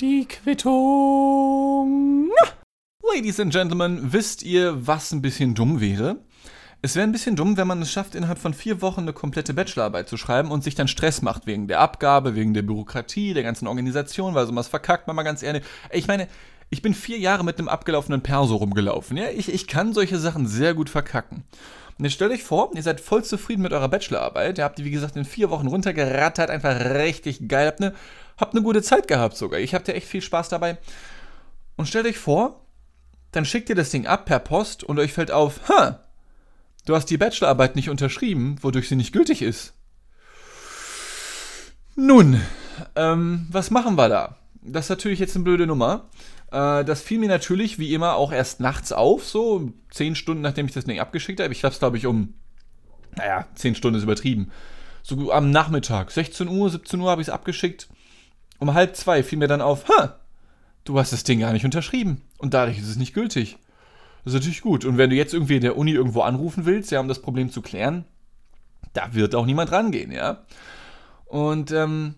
[0.00, 2.30] Die Quittung.
[3.14, 6.16] Ladies and Gentlemen, wisst ihr, was ein bisschen dumm wäre?
[6.80, 9.52] Es wäre ein bisschen dumm, wenn man es schafft, innerhalb von vier Wochen eine komplette
[9.52, 13.42] Bachelorarbeit zu schreiben und sich dann Stress macht wegen der Abgabe, wegen der Bürokratie, der
[13.42, 15.64] ganzen Organisation, weil sowas verkackt man mal ganz ehrlich.
[15.92, 16.28] Ich meine,
[16.70, 19.16] ich bin vier Jahre mit einem abgelaufenen Perso rumgelaufen.
[19.16, 21.44] Ja, ich, ich kann solche Sachen sehr gut verkacken.
[21.98, 24.58] Und jetzt stellt euch vor, ihr seid voll zufrieden mit eurer Bachelorarbeit.
[24.58, 27.66] Ihr habt die, wie gesagt, in vier Wochen runtergerattert, einfach richtig geil.
[27.66, 27.94] Habt eine,
[28.36, 29.58] habt eine gute Zeit gehabt sogar.
[29.58, 30.78] Ich habt ja echt viel Spaß dabei.
[31.76, 32.64] Und stellt euch vor,
[33.32, 36.04] dann schickt ihr das Ding ab per Post und euch fällt auf, ha,
[36.84, 39.74] du hast die Bachelorarbeit nicht unterschrieben, wodurch sie nicht gültig ist.
[41.96, 42.40] Nun,
[42.94, 44.36] ähm, was machen wir da?
[44.62, 46.08] Das ist natürlich jetzt eine blöde Nummer.
[46.50, 50.66] Äh, das fiel mir natürlich, wie immer, auch erst nachts auf, so zehn Stunden nachdem
[50.66, 51.52] ich das Ding abgeschickt habe.
[51.52, 52.34] Ich habe es, glaube ich, um,
[53.16, 54.50] naja, zehn Stunden ist übertrieben.
[55.02, 57.88] So am Nachmittag, 16 Uhr, 17 Uhr habe ich es abgeschickt.
[58.58, 60.18] Um halb zwei fiel mir dann auf, ha,
[60.84, 62.22] du hast das Ding gar nicht unterschrieben.
[62.38, 63.58] Und dadurch ist es nicht gültig.
[64.24, 64.84] Das ist natürlich gut.
[64.84, 67.50] Und wenn du jetzt irgendwie in der Uni irgendwo anrufen willst, ja, um das Problem
[67.50, 68.04] zu klären,
[68.92, 70.44] da wird auch niemand rangehen, ja.
[71.26, 72.16] Und ähm,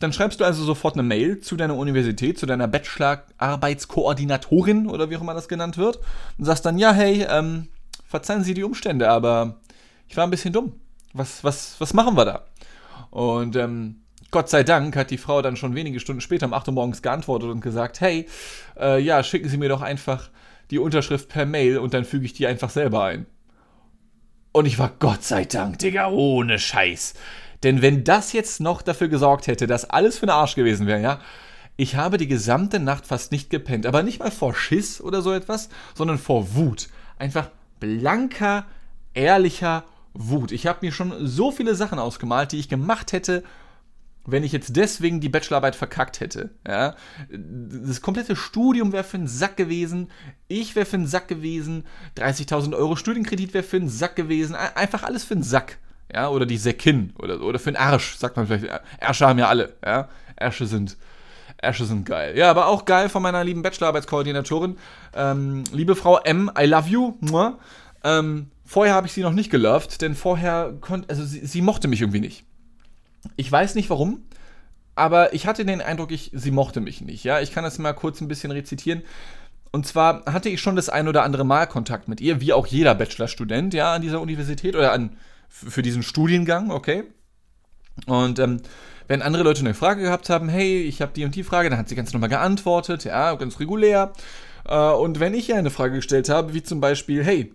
[0.00, 5.16] dann schreibst du also sofort eine Mail zu deiner Universität, zu deiner Bachelor-Arbeitskoordinatorin oder wie
[5.16, 5.98] auch immer das genannt wird
[6.38, 7.66] und sagst dann, ja, hey, ähm,
[8.06, 9.60] verzeihen Sie die Umstände, aber
[10.08, 10.74] ich war ein bisschen dumm.
[11.12, 12.44] Was, was, was machen wir da?
[13.10, 16.68] Und ähm, Gott sei Dank hat die Frau dann schon wenige Stunden später um 8
[16.68, 18.26] Uhr morgens geantwortet und gesagt, hey,
[18.78, 20.28] äh, ja, schicken Sie mir doch einfach
[20.70, 23.24] die Unterschrift per Mail und dann füge ich die einfach selber ein.
[24.52, 27.14] Und ich war Gott sei Dank, Digga, ohne Scheiß
[27.66, 31.00] denn wenn das jetzt noch dafür gesorgt hätte, dass alles für den Arsch gewesen wäre,
[31.00, 31.20] ja,
[31.76, 33.86] ich habe die gesamte Nacht fast nicht gepennt.
[33.86, 36.88] Aber nicht mal vor Schiss oder so etwas, sondern vor Wut.
[37.18, 37.50] Einfach
[37.80, 38.66] blanker,
[39.14, 39.82] ehrlicher
[40.14, 40.52] Wut.
[40.52, 43.42] Ich habe mir schon so viele Sachen ausgemalt, die ich gemacht hätte,
[44.24, 46.50] wenn ich jetzt deswegen die Bachelorarbeit verkackt hätte.
[46.64, 46.94] Ja?
[47.28, 50.08] Das komplette Studium wäre für einen Sack gewesen,
[50.46, 51.84] ich wäre für einen Sack gewesen,
[52.16, 55.78] 30.000 Euro Studienkredit wäre für einen Sack gewesen, einfach alles für einen Sack
[56.12, 58.66] ja, oder die Säckin oder, oder für den Arsch, sagt man vielleicht.
[59.00, 60.08] Ärsche haben ja alle, ja.
[60.36, 60.96] Ärsche sind,
[61.58, 62.36] Ärsche sind geil.
[62.36, 64.76] Ja, aber auch geil von meiner lieben Bachelorarbeitskoordinatorin.
[65.14, 67.14] Ähm, liebe Frau M, I love you.
[68.04, 71.88] Ähm, vorher habe ich sie noch nicht geloved, denn vorher konnte, also sie, sie, mochte
[71.88, 72.44] mich irgendwie nicht.
[73.36, 74.22] Ich weiß nicht warum,
[74.94, 77.24] aber ich hatte den Eindruck, ich, sie mochte mich nicht.
[77.24, 79.02] Ja, ich kann das mal kurz ein bisschen rezitieren.
[79.72, 82.66] Und zwar hatte ich schon das ein oder andere Mal Kontakt mit ihr, wie auch
[82.66, 85.16] jeder Bachelorstudent, ja, an dieser Universität oder an
[85.48, 87.04] für diesen Studiengang, okay?
[88.06, 88.60] Und ähm,
[89.08, 91.78] wenn andere Leute eine Frage gehabt haben, hey, ich habe die und die Frage, dann
[91.78, 94.12] hat sie ganz normal geantwortet, ja, ganz regulär.
[94.66, 97.54] Äh, und wenn ich ihr eine Frage gestellt habe, wie zum Beispiel, hey,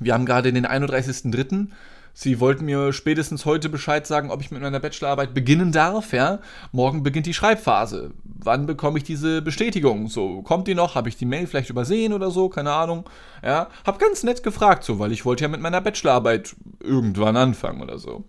[0.00, 1.68] wir haben gerade den 31.03.,
[2.14, 6.40] Sie wollten mir spätestens heute Bescheid sagen, ob ich mit meiner Bachelorarbeit beginnen darf, ja.
[6.70, 8.12] Morgen beginnt die Schreibphase.
[8.44, 10.08] Wann bekomme ich diese Bestätigung?
[10.08, 10.94] So, kommt die noch?
[10.94, 12.48] Habe ich die Mail vielleicht übersehen oder so?
[12.48, 13.08] Keine Ahnung.
[13.42, 17.82] Ja, hab ganz nett gefragt, so, weil ich wollte ja mit meiner Bachelorarbeit irgendwann anfangen
[17.82, 18.24] oder so.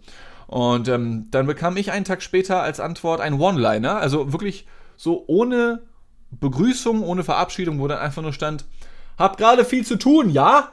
[0.47, 5.23] Und ähm, dann bekam ich einen Tag später als Antwort ein One-Liner, also wirklich so
[5.27, 5.81] ohne
[6.31, 8.65] Begrüßung, ohne Verabschiedung, wo dann einfach nur stand,
[9.17, 10.69] hab gerade viel zu tun, ja?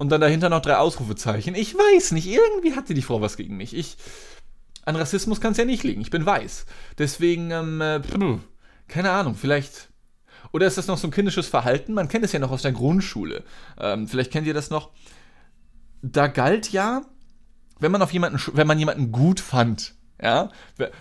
[0.00, 1.54] und dann dahinter noch drei Ausrufezeichen.
[1.54, 3.76] Ich weiß nicht, irgendwie hatte die Frau was gegen mich.
[3.76, 3.98] Ich,
[4.86, 6.00] an Rassismus kann es ja nicht liegen.
[6.00, 6.64] Ich bin weiß.
[6.96, 8.00] Deswegen, ähm, äh,
[8.90, 9.88] keine Ahnung, vielleicht.
[10.52, 11.94] Oder ist das noch so ein kindisches Verhalten?
[11.94, 13.44] Man kennt es ja noch aus der Grundschule.
[13.78, 14.90] Ähm, vielleicht kennt ihr das noch.
[16.02, 17.02] Da galt ja,
[17.78, 20.50] wenn man auf jemanden, wenn man jemanden gut fand, ja,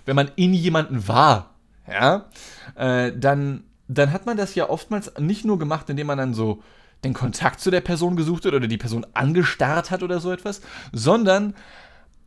[0.05, 1.55] wenn man in jemanden war,
[1.87, 2.29] ja,
[2.75, 6.61] äh, dann, dann hat man das ja oftmals nicht nur gemacht, indem man dann so
[7.03, 10.61] den Kontakt zu der Person gesucht hat oder die Person angestarrt hat oder so etwas,
[10.91, 11.55] sondern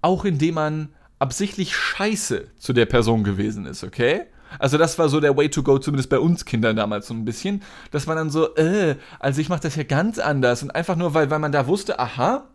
[0.01, 0.89] auch indem man
[1.23, 4.23] absichtlich scheiße zu der Person gewesen ist, okay?
[4.59, 7.25] Also das war so der Way to go, zumindest bei uns Kindern damals so ein
[7.25, 7.63] bisschen,
[7.93, 11.15] dass man dann so, äh, also ich mache das ja ganz anders und einfach nur,
[11.15, 12.49] weil, weil man da wusste, aha,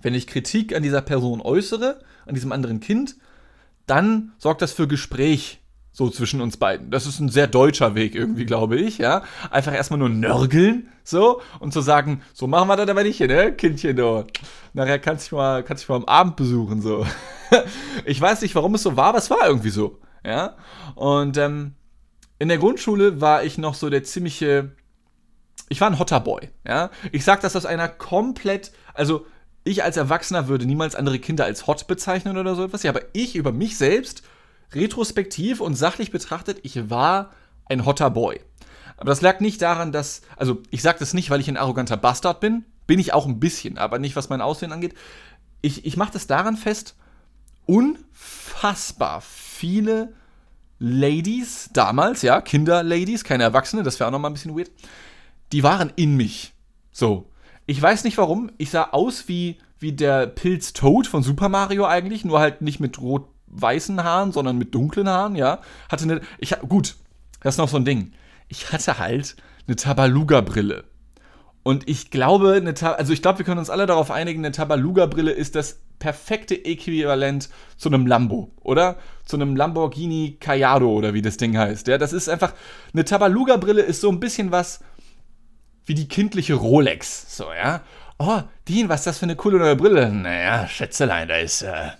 [0.00, 3.16] wenn ich Kritik an dieser Person äußere, an diesem anderen Kind,
[3.86, 5.61] dann sorgt das für Gespräch
[5.92, 6.90] so zwischen uns beiden.
[6.90, 9.22] Das ist ein sehr deutscher Weg irgendwie, glaube ich, ja.
[9.50, 13.52] Einfach erstmal nur nörgeln, so, und zu sagen, so machen wir das aber nicht, ne,
[13.52, 14.24] Kindchen, du.
[14.72, 17.06] Nachher kannst du du mal am Abend besuchen, so.
[18.06, 20.56] ich weiß nicht, warum es so war, aber es war irgendwie so, ja.
[20.94, 21.74] Und, ähm,
[22.38, 24.72] in der Grundschule war ich noch so der ziemliche,
[25.68, 26.90] ich war ein hotter Boy, ja.
[27.12, 29.26] Ich sag das aus einer komplett, also,
[29.64, 33.02] ich als Erwachsener würde niemals andere Kinder als hot bezeichnen oder so etwas, ja, aber
[33.12, 34.22] ich über mich selbst
[34.74, 37.30] retrospektiv und sachlich betrachtet, ich war
[37.66, 38.40] ein hotter Boy.
[38.96, 41.96] Aber das lag nicht daran, dass, also ich sage das nicht, weil ich ein arroganter
[41.96, 44.94] Bastard bin, bin ich auch ein bisschen, aber nicht, was mein Aussehen angeht.
[45.60, 46.96] Ich, ich mache das daran fest,
[47.66, 50.12] unfassbar viele
[50.78, 54.70] Ladies damals, ja, Kinder-Ladies, keine Erwachsene, das wäre auch nochmal ein bisschen weird,
[55.52, 56.54] die waren in mich.
[56.90, 57.28] So.
[57.66, 61.86] Ich weiß nicht warum, ich sah aus wie, wie der Pilz Toad von Super Mario
[61.86, 62.94] eigentlich, nur halt nicht mit
[63.52, 65.60] rot-weißen Haaren, sondern mit dunklen Haaren, ja.
[65.88, 66.96] Hatte eine, ich, gut,
[67.40, 68.12] das ist noch so ein Ding.
[68.48, 70.84] Ich hatte halt eine Tabaluga-Brille.
[71.62, 75.30] Und ich glaube, eine also ich glaube, wir können uns alle darauf einigen, eine Tabaluga-Brille
[75.30, 78.96] ist das perfekte Äquivalent zu einem Lambo, oder?
[79.24, 81.86] Zu einem Lamborghini Cayado oder wie das Ding heißt.
[81.86, 82.54] Ja, das ist einfach,
[82.92, 84.80] eine Tabaluga-Brille ist so ein bisschen was
[85.84, 87.36] wie die kindliche Rolex.
[87.36, 87.82] So, ja.
[88.18, 90.10] Oh, Dean, was ist das für eine coole neue Brille?
[90.12, 91.90] Naja, Schätzelein, da ist, äh,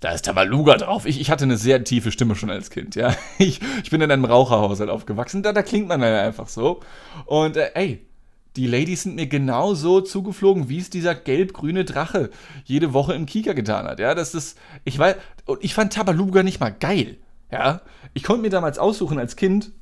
[0.00, 1.04] da ist Tabaluga drauf.
[1.06, 3.14] Ich, ich hatte eine sehr tiefe Stimme schon als Kind, ja.
[3.38, 6.80] Ich, ich bin in einem Raucherhaushalt aufgewachsen, da, da klingt man dann einfach so.
[7.26, 8.06] Und, äh, ey,
[8.56, 12.30] die Ladies sind mir genauso zugeflogen, wie es dieser gelb-grüne Drache
[12.64, 14.00] jede Woche im Kika getan hat.
[14.00, 15.16] Ja, das ist, ich weiß,
[15.46, 17.18] und ich fand Tabaluga nicht mal geil.
[17.52, 17.82] Ja,
[18.14, 19.72] ich konnte mir damals aussuchen als Kind,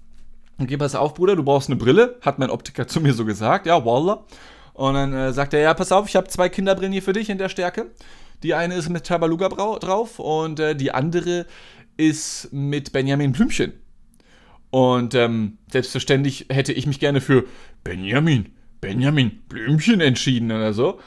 [0.60, 3.66] okay, pass auf, Bruder, du brauchst eine Brille, hat mein Optiker zu mir so gesagt,
[3.66, 4.24] ja, Wallah.
[4.74, 7.30] Und dann äh, sagt er, ja, pass auf, ich habe zwei Kinderbrillen hier für dich
[7.30, 7.86] in der Stärke.
[8.42, 11.46] Die eine ist mit Tabaluga drauf und äh, die andere
[11.96, 13.72] ist mit Benjamin Blümchen.
[14.70, 17.44] Und ähm, selbstverständlich hätte ich mich gerne für
[17.84, 21.00] Benjamin Benjamin Blümchen entschieden oder so.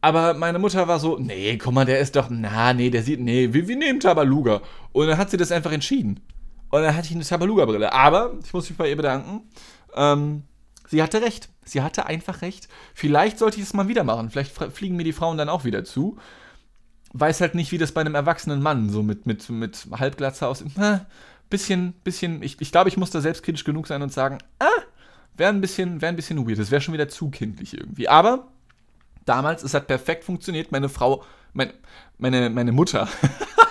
[0.00, 3.20] Aber meine Mutter war so, nee, guck mal, der ist doch, na, nee, der sieht,
[3.20, 4.60] nee, wir, wir nehmen Tabaluga.
[4.92, 6.20] Und dann hat sie das einfach entschieden.
[6.70, 7.92] Und dann hatte ich eine Tabaluga-Brille.
[7.92, 9.42] Aber, ich muss mich bei ihr bedanken,
[9.94, 10.42] ähm,
[10.88, 11.50] sie hatte recht.
[11.64, 12.66] Sie hatte einfach recht.
[12.94, 14.30] Vielleicht sollte ich es mal wieder machen.
[14.30, 16.16] Vielleicht fliegen mir die Frauen dann auch wieder zu.
[17.12, 20.72] Weiß halt nicht, wie das bei einem erwachsenen Mann so mit, mit, mit Halbglatze aussieht.
[21.50, 24.82] bisschen, bisschen, ich, ich glaube, ich muss da selbstkritisch genug sein und sagen, ah,
[25.36, 26.58] Wäre ein bisschen, ein bisschen weird.
[26.58, 28.08] Das wäre schon wieder zu kindlich irgendwie.
[28.08, 28.48] Aber
[29.24, 30.72] damals, es hat perfekt funktioniert.
[30.72, 31.24] Meine Frau,
[31.54, 31.72] mein,
[32.18, 33.08] meine, meine Mutter,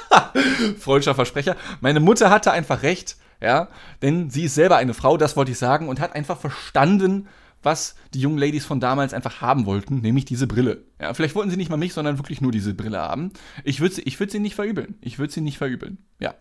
[0.80, 3.68] freudscher Versprecher, meine Mutter hatte einfach recht, ja,
[4.02, 7.28] denn sie ist selber eine Frau, das wollte ich sagen, und hat einfach verstanden,
[7.64, 10.84] was die jungen Ladies von damals einfach haben wollten, nämlich diese Brille.
[11.00, 13.32] Ja, vielleicht wollten sie nicht mal mich, sondern wirklich nur diese Brille haben.
[13.64, 14.96] Ich würde sie, würd sie nicht verübeln.
[15.02, 15.98] Ich würde sie nicht verübeln.
[16.20, 16.36] Ja.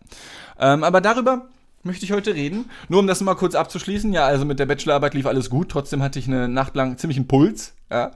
[0.59, 1.49] Ähm, aber darüber
[1.83, 2.67] möchte ich heute reden.
[2.89, 4.13] Nur um das mal kurz abzuschließen.
[4.13, 5.71] Ja, also mit der Bachelorarbeit lief alles gut.
[5.71, 7.75] Trotzdem hatte ich eine Nacht lang ziemlich einen Puls.
[7.91, 8.13] Ja,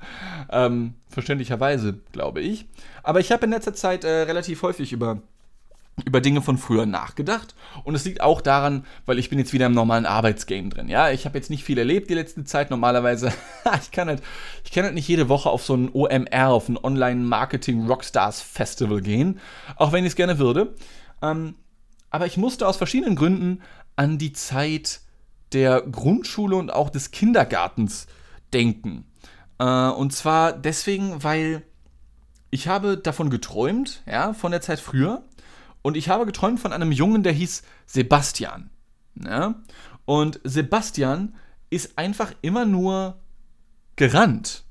[0.51, 2.67] ähm, verständlicherweise, glaube ich.
[3.03, 5.23] Aber ich habe in letzter Zeit äh, relativ häufig über
[6.05, 7.55] über Dinge von früher nachgedacht
[7.85, 10.89] und es liegt auch daran, weil ich bin jetzt wieder im normalen Arbeitsgame drin.
[10.89, 12.71] Ja, ich habe jetzt nicht viel erlebt die letzte Zeit.
[12.71, 13.33] Normalerweise,
[13.81, 14.23] ich kann halt,
[14.65, 18.43] ich kann halt nicht jede Woche auf so ein OMR, auf ein Online Marketing Rockstars
[18.43, 19.39] Festival gehen,
[19.77, 20.75] auch wenn ich es gerne würde.
[21.23, 21.55] Ähm,
[22.11, 23.63] aber ich musste aus verschiedenen Gründen
[23.97, 25.01] an die Zeit
[25.53, 28.07] der Grundschule und auch des Kindergartens
[28.53, 29.07] denken.
[29.59, 31.63] Äh, und zwar deswegen, weil
[32.51, 35.23] ich habe davon geträumt, ja, von der Zeit früher.
[35.85, 38.71] Und ich habe geträumt von einem Jungen, der hieß Sebastian.
[39.23, 39.63] Ja?
[40.07, 41.35] Und Sebastian
[41.69, 43.19] ist einfach immer nur
[43.95, 44.65] gerannt.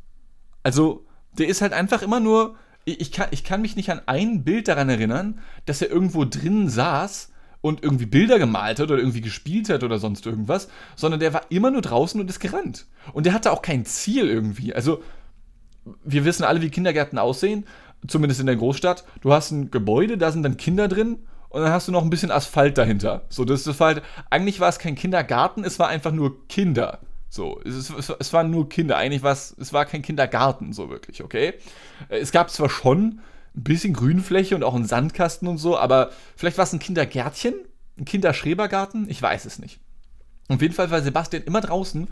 [0.63, 1.05] Also,
[1.37, 2.55] der ist halt einfach immer nur.
[2.85, 6.67] Ich kann, ich kann mich nicht an ein Bild daran erinnern, dass er irgendwo drin
[6.67, 7.31] saß
[7.61, 11.45] und irgendwie Bilder gemalt hat oder irgendwie gespielt hat oder sonst irgendwas, sondern der war
[11.49, 12.87] immer nur draußen und ist gerannt.
[13.13, 14.73] Und der hatte auch kein Ziel irgendwie.
[14.73, 15.03] Also,
[16.03, 17.65] wir wissen alle, wie Kindergärten aussehen,
[18.07, 19.03] zumindest in der Großstadt.
[19.21, 21.19] Du hast ein Gebäude, da sind dann Kinder drin
[21.49, 23.25] und dann hast du noch ein bisschen Asphalt dahinter.
[23.29, 26.99] So, das, war halt, eigentlich war es kein Kindergarten, es war einfach nur Kinder.
[27.29, 28.97] So, es, es, es waren nur Kinder.
[28.97, 31.53] Eigentlich war es, es war kein Kindergarten, so wirklich, okay?
[32.09, 33.21] Es gab zwar schon
[33.55, 37.53] ein bisschen Grünfläche und auch ein Sandkasten und so, aber vielleicht war es ein Kindergärtchen,
[37.97, 39.79] ein Kinderschrebergarten, ich weiß es nicht.
[40.49, 42.07] Auf jeden Fall war Sebastian immer draußen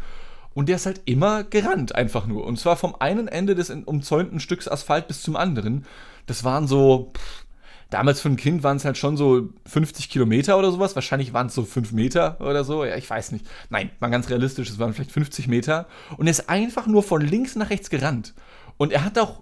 [0.53, 2.45] und der ist halt immer gerannt, einfach nur.
[2.45, 5.85] Und zwar vom einen Ende des umzäunten Stücks Asphalt bis zum anderen.
[6.25, 7.45] Das waren so, pff,
[7.89, 10.95] damals für ein Kind waren es halt schon so 50 Kilometer oder sowas.
[10.95, 12.83] Wahrscheinlich waren es so 5 Meter oder so.
[12.83, 13.45] Ja, ich weiß nicht.
[13.69, 15.87] Nein, mal ganz realistisch, es waren vielleicht 50 Meter.
[16.17, 18.33] Und er ist einfach nur von links nach rechts gerannt.
[18.77, 19.41] Und er hat auch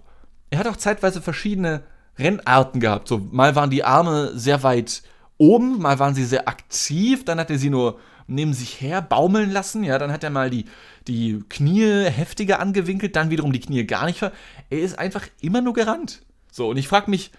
[0.50, 1.82] er hat auch zeitweise verschiedene
[2.18, 3.08] Rennarten gehabt.
[3.08, 5.02] So, mal waren die Arme sehr weit
[5.38, 7.98] oben, mal waren sie sehr aktiv, dann hat er sie nur
[8.30, 10.64] neben sich her baumeln lassen, ja, dann hat er mal die,
[11.06, 14.22] die Knie heftiger angewinkelt, dann wiederum die Knie gar nicht.
[14.22, 14.32] Er
[14.70, 16.22] ist einfach immer nur gerannt.
[16.52, 17.30] So, und ich frage mich,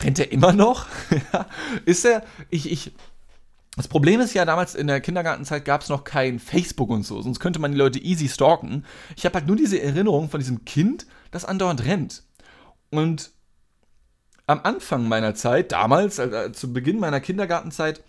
[0.00, 0.86] rennt er immer noch?
[1.84, 2.92] ist er, ich, ich,
[3.76, 7.22] das Problem ist ja, damals in der Kindergartenzeit gab es noch kein Facebook und so,
[7.22, 8.84] sonst könnte man die Leute easy stalken.
[9.16, 12.24] Ich habe halt nur diese Erinnerung von diesem Kind, das andauernd rennt.
[12.90, 13.30] Und
[14.46, 18.02] am Anfang meiner Zeit, damals, äh, zu Beginn meiner Kindergartenzeit,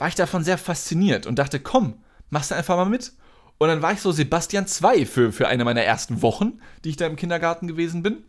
[0.00, 1.94] war ich davon sehr fasziniert und dachte, komm,
[2.30, 3.12] machst du einfach mal mit.
[3.58, 6.96] Und dann war ich so Sebastian 2 für, für eine meiner ersten Wochen, die ich
[6.96, 8.24] da im Kindergarten gewesen bin.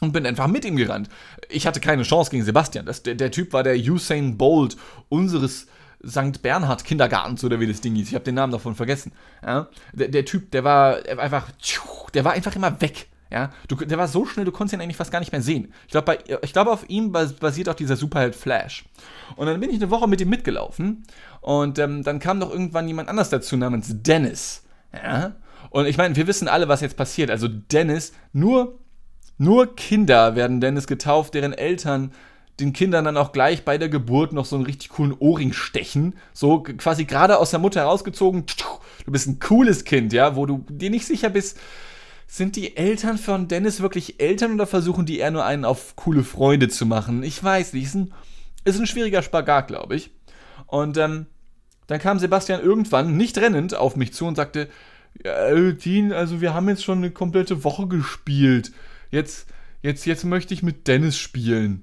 [0.00, 1.10] und bin einfach mit ihm gerannt.
[1.50, 2.86] Ich hatte keine Chance gegen Sebastian.
[2.86, 4.76] Das, der, der Typ war der Usain Bolt
[5.10, 5.66] unseres
[6.06, 6.40] St.
[6.40, 8.08] Bernhard Kindergartens oder wie das Ding hieß.
[8.08, 9.12] Ich habe den Namen davon vergessen.
[9.44, 9.68] Ja?
[9.92, 11.50] Der, der, Typ, der war einfach,
[12.14, 13.08] der war einfach immer weg.
[13.30, 15.72] Ja, du, der war so schnell, du konntest ihn eigentlich fast gar nicht mehr sehen.
[15.86, 16.18] Ich glaube,
[16.52, 18.86] glaub, auf ihm basiert auch dieser Superheld Flash.
[19.36, 21.04] Und dann bin ich eine Woche mit ihm mitgelaufen
[21.42, 24.64] und ähm, dann kam noch irgendwann jemand anders dazu namens Dennis.
[24.94, 25.34] Ja,
[25.70, 27.30] und ich meine, wir wissen alle, was jetzt passiert.
[27.30, 28.78] Also Dennis, nur,
[29.36, 32.12] nur Kinder werden Dennis getauft, deren Eltern
[32.60, 36.14] den Kindern dann auch gleich bei der Geburt noch so einen richtig coolen Ohrring stechen.
[36.32, 38.46] So quasi gerade aus der Mutter herausgezogen.
[39.04, 41.58] Du bist ein cooles Kind, ja, wo du dir nicht sicher bist,
[42.30, 46.22] sind die Eltern von Dennis wirklich Eltern oder versuchen die eher nur einen auf coole
[46.22, 47.22] Freunde zu machen?
[47.22, 47.84] Ich weiß nicht.
[47.84, 48.12] Ist ein,
[48.64, 50.10] ist ein schwieriger Spagat, glaube ich.
[50.66, 51.26] Und ähm,
[51.86, 54.68] dann kam Sebastian irgendwann, nicht rennend, auf mich zu und sagte:
[55.24, 58.72] ja, Dean, also wir haben jetzt schon eine komplette Woche gespielt.
[59.10, 59.48] Jetzt,
[59.80, 61.82] jetzt, jetzt möchte ich mit Dennis spielen.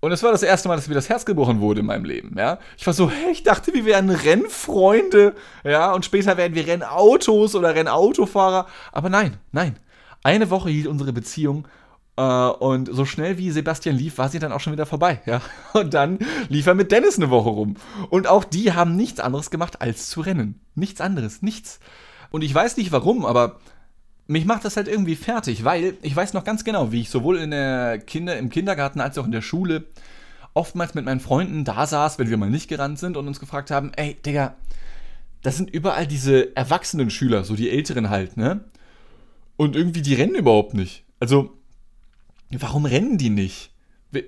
[0.00, 2.34] Und es war das erste Mal, dass mir das Herz gebrochen wurde in meinem Leben,
[2.38, 2.58] ja.
[2.78, 7.54] Ich war so, hey, ich dachte, wir wären Rennfreunde, ja, und später werden wir Rennautos
[7.54, 8.66] oder Rennautofahrer.
[8.92, 9.78] Aber nein, nein.
[10.22, 11.66] Eine Woche hielt unsere Beziehung
[12.16, 15.40] äh, und so schnell wie Sebastian lief, war sie dann auch schon wieder vorbei, ja.
[15.72, 17.76] Und dann lief er mit Dennis eine Woche rum.
[18.10, 20.60] Und auch die haben nichts anderes gemacht, als zu rennen.
[20.74, 21.80] Nichts anderes, nichts.
[22.30, 23.58] Und ich weiß nicht warum, aber
[24.30, 27.36] mich macht das halt irgendwie fertig, weil ich weiß noch ganz genau, wie ich sowohl
[27.38, 29.86] in der Kinder, im Kindergarten als auch in der Schule
[30.54, 33.72] oftmals mit meinen Freunden da saß, wenn wir mal nicht gerannt sind und uns gefragt
[33.72, 34.54] haben, ey, Digga,
[35.42, 38.64] das sind überall diese erwachsenen Schüler, so die Älteren halt, ne?
[39.56, 41.02] Und irgendwie, die rennen überhaupt nicht.
[41.18, 41.56] Also,
[42.50, 43.72] warum rennen die nicht?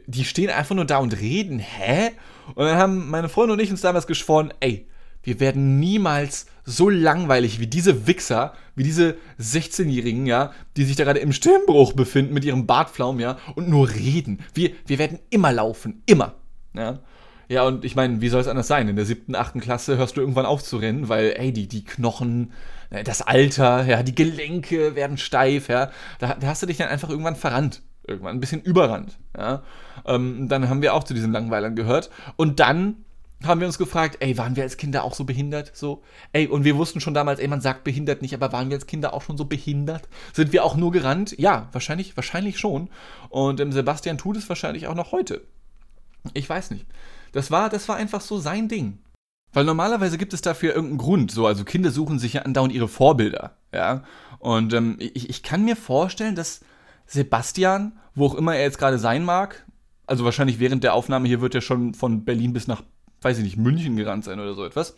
[0.06, 2.10] Die stehen einfach nur da und reden, hä?
[2.56, 4.88] Und dann haben meine Freunde und ich uns damals geschworen, ey,
[5.22, 11.04] wir werden niemals so langweilig wie diese Wichser, wie diese 16-Jährigen, ja, die sich da
[11.04, 14.40] gerade im Stimmbruch befinden mit ihrem Bartflaum, ja, und nur reden.
[14.54, 16.34] Wir, wir werden immer laufen, immer,
[16.74, 17.00] ja.
[17.48, 18.88] Ja, und ich meine, wie soll es anders sein?
[18.88, 21.84] In der siebten, achten Klasse hörst du irgendwann auf zu rennen, weil, ey, die, die
[21.84, 22.52] Knochen,
[22.88, 25.90] äh, das Alter, ja, die Gelenke werden steif, ja.
[26.18, 27.82] Da, da hast du dich dann einfach irgendwann verrannt.
[28.06, 29.62] Irgendwann ein bisschen überrannt, ja.
[30.06, 32.10] Ähm, dann haben wir auch zu diesen Langweilern gehört.
[32.36, 33.04] Und dann
[33.46, 35.72] haben wir uns gefragt, ey, waren wir als Kinder auch so behindert?
[35.74, 38.76] So, ey, und wir wussten schon damals, ey, man sagt behindert nicht, aber waren wir
[38.76, 40.08] als Kinder auch schon so behindert?
[40.32, 41.34] Sind wir auch nur gerannt?
[41.38, 42.90] Ja, wahrscheinlich, wahrscheinlich schon.
[43.28, 45.42] Und ähm, Sebastian tut es wahrscheinlich auch noch heute.
[46.34, 46.86] Ich weiß nicht.
[47.32, 48.98] Das war, das war einfach so sein Ding.
[49.52, 51.30] Weil normalerweise gibt es dafür irgendeinen Grund.
[51.30, 53.56] So, also Kinder suchen sich ja andauernd ihre Vorbilder.
[53.72, 54.04] Ja.
[54.38, 56.60] Und ähm, ich, ich kann mir vorstellen, dass
[57.06, 59.66] Sebastian, wo auch immer er jetzt gerade sein mag,
[60.06, 62.82] also wahrscheinlich während der Aufnahme hier wird er schon von Berlin bis nach
[63.22, 64.94] weiß ich nicht, München gerannt sein oder so etwas.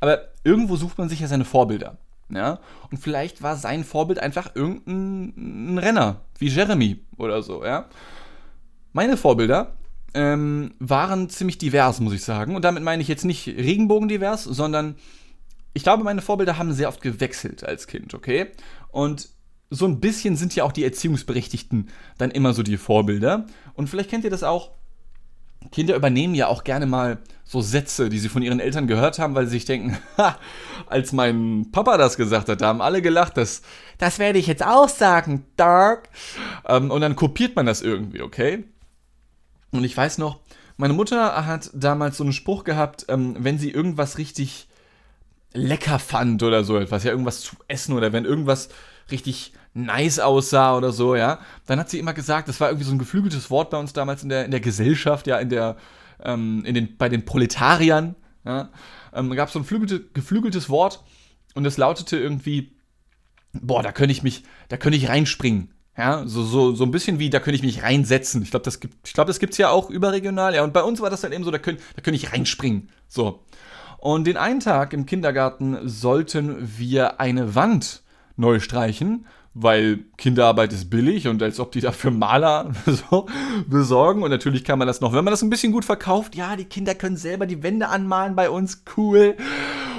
[0.00, 1.98] Aber irgendwo sucht man sich ja seine Vorbilder.
[2.30, 2.60] Ja?
[2.90, 7.88] Und vielleicht war sein Vorbild einfach irgendein Renner, wie Jeremy oder so, ja.
[8.92, 9.74] Meine Vorbilder
[10.14, 12.56] ähm, waren ziemlich divers, muss ich sagen.
[12.56, 14.96] Und damit meine ich jetzt nicht regenbogendivers, sondern
[15.72, 18.48] ich glaube, meine Vorbilder haben sehr oft gewechselt als Kind, okay?
[18.90, 19.30] Und
[19.70, 21.88] so ein bisschen sind ja auch die Erziehungsberechtigten
[22.18, 23.46] dann immer so die Vorbilder.
[23.72, 24.72] Und vielleicht kennt ihr das auch.
[25.70, 29.34] Kinder übernehmen ja auch gerne mal so Sätze, die sie von ihren Eltern gehört haben,
[29.34, 30.38] weil sie sich denken, ha,
[30.86, 33.62] als mein Papa das gesagt hat, da haben alle gelacht, das,
[33.98, 36.08] das werde ich jetzt auch sagen, Dark.
[36.66, 38.64] Ähm, und dann kopiert man das irgendwie, okay?
[39.70, 40.40] Und ich weiß noch,
[40.76, 44.68] meine Mutter hat damals so einen Spruch gehabt, ähm, wenn sie irgendwas richtig
[45.52, 48.68] lecker fand oder so etwas, ja, irgendwas zu essen oder wenn irgendwas
[49.12, 52.92] richtig nice aussah oder so, ja, dann hat sie immer gesagt, das war irgendwie so
[52.92, 55.76] ein geflügeltes Wort bei uns damals in der, in der Gesellschaft, ja, in der,
[56.22, 58.70] ähm, in den, bei den Proletariern, ja,
[59.14, 61.02] ähm, gab es so ein geflügelte, geflügeltes Wort
[61.54, 62.76] und es lautete irgendwie,
[63.52, 65.72] boah, da könnte ich mich, da könnte ich reinspringen.
[65.96, 68.42] Ja, so, so, so ein bisschen wie, da könnte ich mich reinsetzen.
[68.42, 70.54] Ich glaube, das gibt, ich glaube, das gibt's ja auch überregional.
[70.54, 72.88] Ja, und bei uns war das dann eben so, da könnte, da könnte ich reinspringen.
[73.08, 73.44] So.
[73.98, 78.01] Und den einen Tag im Kindergarten sollten wir eine Wand
[78.36, 83.26] neu streichen weil Kinderarbeit ist billig und als ob die dafür Maler so
[83.66, 84.22] besorgen.
[84.22, 86.64] Und natürlich kann man das noch, wenn man das ein bisschen gut verkauft, ja, die
[86.64, 89.36] Kinder können selber die Wände anmalen bei uns, cool.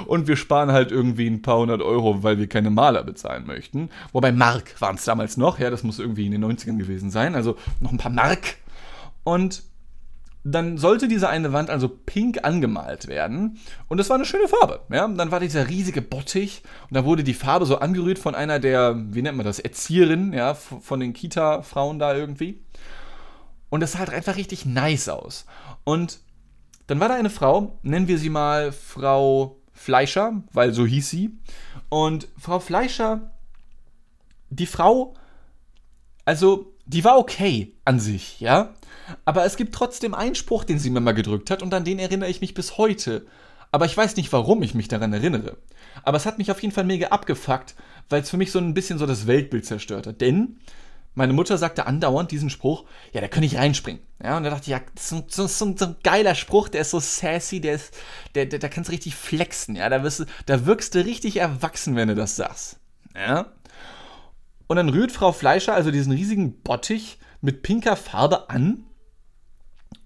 [0.06, 3.90] Und wir sparen halt irgendwie ein paar hundert Euro, weil wir keine Maler bezahlen möchten.
[4.12, 7.34] Wobei Mark waren es damals noch, ja, das muss irgendwie in den 90ern gewesen sein,
[7.34, 8.56] also noch ein paar Mark.
[9.22, 9.62] Und
[10.44, 13.58] dann sollte diese eine Wand also pink angemalt werden.
[13.88, 14.80] Und das war eine schöne Farbe.
[14.92, 15.08] Ja?
[15.08, 18.94] dann war dieser riesige Bottich und da wurde die Farbe so angerührt von einer der,
[18.96, 22.62] wie nennt man das, Erzieherinnen, ja, von den Kita-Frauen da irgendwie.
[23.70, 25.46] Und das sah halt einfach richtig nice aus.
[25.82, 26.20] Und
[26.86, 31.38] dann war da eine Frau, nennen wir sie mal Frau Fleischer, weil so hieß sie.
[31.88, 33.32] Und Frau Fleischer,
[34.50, 35.14] die Frau,
[36.26, 38.74] also die war okay an sich, ja.
[39.24, 41.98] Aber es gibt trotzdem einen Spruch, den sie mir mal gedrückt hat und an den
[41.98, 43.26] erinnere ich mich bis heute.
[43.70, 45.56] Aber ich weiß nicht, warum ich mich daran erinnere.
[46.02, 47.74] Aber es hat mich auf jeden Fall mega abgefuckt,
[48.08, 50.20] weil es für mich so ein bisschen so das Weltbild zerstört hat.
[50.20, 50.58] Denn
[51.14, 54.02] meine Mutter sagte andauernd diesen Spruch, ja, da könnte ich reinspringen.
[54.22, 56.90] Ja, und da dachte ich, ja, ist so, so, so, ein geiler Spruch, der ist
[56.90, 57.94] so sassy, der ist,
[58.34, 61.94] der, der, da kannst du richtig flexen, ja, da, wirst da wirkst du richtig erwachsen,
[61.94, 62.78] wenn du das sagst.
[63.14, 63.52] Ja.
[64.66, 68.84] Und dann rührt Frau Fleischer also diesen riesigen Bottich mit pinker Farbe an.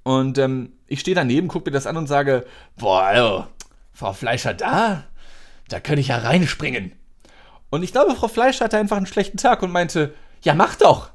[0.09, 2.47] Und ähm, ich stehe daneben, gucke mir das an und sage,
[2.79, 3.47] boah, also,
[3.93, 5.05] Frau Fleischer, da,
[5.69, 6.93] da könnte ich ja reinspringen.
[7.69, 11.11] Und ich glaube, Frau Fleischer hatte einfach einen schlechten Tag und meinte, ja, mach doch.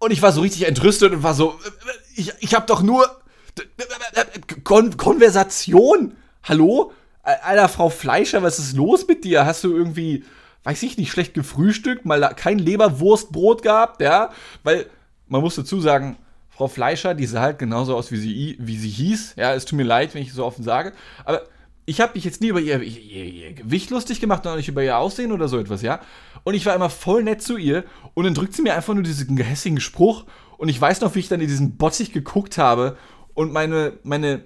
[0.00, 1.56] Und ich war so richtig entrüstet und war so,
[2.16, 3.06] ich, ich hab doch nur
[4.64, 6.16] Kon Konversation.
[6.42, 6.92] Hallo?
[7.22, 9.46] Alter, Frau Fleischer, was ist los mit dir?
[9.46, 10.24] Hast du irgendwie,
[10.64, 14.32] weiß ich nicht, schlecht gefrühstückt, mal kein Leberwurstbrot gehabt, ja?
[14.64, 14.86] Weil,
[15.28, 16.18] man muss dazu sagen,
[16.62, 19.34] Frau Fleischer, die sah halt genauso aus, wie sie, wie sie hieß.
[19.36, 20.92] Ja, es tut mir leid, wenn ich so offen sage.
[21.24, 21.42] Aber
[21.86, 24.84] ich habe mich jetzt nie über ihr, ihr, ihr, Gewicht lustig gemacht, noch nicht über
[24.84, 26.00] ihr Aussehen oder so etwas, ja.
[26.44, 27.82] Und ich war immer voll nett zu ihr
[28.14, 30.24] und dann drückt sie mir einfach nur diesen gehässigen Spruch
[30.56, 32.96] und ich weiß noch, wie ich dann in diesen Bottich geguckt habe
[33.34, 34.44] und meine, meine,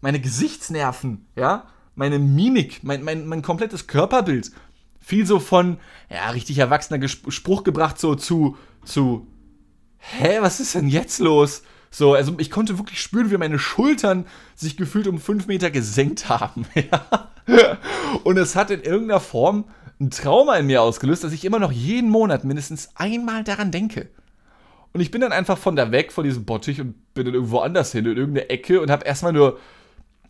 [0.00, 4.50] meine Gesichtsnerven, ja, meine Mimik, mein, mein, mein komplettes Körperbild
[4.98, 5.76] viel so von,
[6.08, 9.26] ja, richtig erwachsener Spruch gebracht so zu, zu,
[10.00, 11.62] hä, was ist denn jetzt los?
[11.90, 16.28] So, also ich konnte wirklich spüren, wie meine Schultern sich gefühlt um fünf Meter gesenkt
[16.28, 16.66] haben.
[18.24, 19.64] Und es hat in irgendeiner Form
[20.00, 24.08] ein Trauma in mir ausgelöst, dass ich immer noch jeden Monat mindestens einmal daran denke.
[24.92, 27.58] Und ich bin dann einfach von da weg, von diesem Bottich und bin dann irgendwo
[27.58, 29.58] anders hin, in irgendeine Ecke und habe erstmal nur.